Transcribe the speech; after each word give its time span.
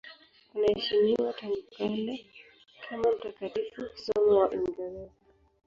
Anaheshimiwa 0.55 1.33
tangu 1.33 1.63
kale 1.77 2.25
kama 2.89 3.11
mtakatifu, 3.11 3.89
somo 4.03 4.37
wa 4.39 4.49
Uingereza. 4.49 5.11